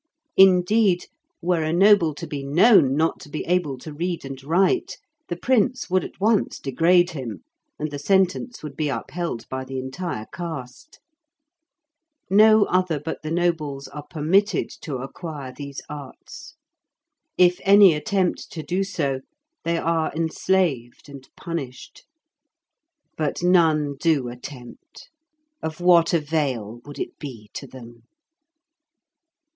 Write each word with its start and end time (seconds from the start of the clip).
Indeed, 0.35 1.05
were 1.43 1.61
a 1.61 1.71
noble 1.71 2.15
to 2.15 2.25
be 2.25 2.43
known 2.43 2.95
not 2.95 3.19
to 3.19 3.29
be 3.29 3.45
able 3.45 3.77
to 3.77 3.93
read 3.93 4.25
and 4.25 4.43
write, 4.43 4.97
the 5.27 5.35
prince 5.35 5.91
would 5.91 6.03
at 6.03 6.19
once 6.19 6.57
degrade 6.57 7.11
him, 7.11 7.43
and 7.77 7.91
the 7.91 7.99
sentence 7.99 8.63
would 8.63 8.75
be 8.75 8.89
upheld 8.89 9.47
by 9.47 9.63
the 9.63 9.77
entire 9.77 10.25
caste. 10.33 10.99
No 12.31 12.63
other 12.63 12.99
but 12.99 13.21
the 13.21 13.29
nobles 13.29 13.87
are 13.89 14.03
permitted 14.09 14.71
to 14.81 14.95
acquire 14.95 15.53
these 15.55 15.83
arts; 15.87 16.55
if 17.37 17.59
any 17.63 17.93
attempt 17.93 18.51
to 18.53 18.63
do 18.63 18.83
so, 18.83 19.19
they 19.63 19.77
are 19.77 20.11
enslaved 20.15 21.09
and 21.09 21.29
punished. 21.37 22.05
But 23.17 23.43
none 23.43 23.97
do 23.99 24.29
attempt; 24.29 25.09
of 25.61 25.79
what 25.79 26.11
avail 26.11 26.79
would 26.85 26.97
it 26.97 27.19
be 27.19 27.51
to 27.53 27.67
them? 27.67 28.01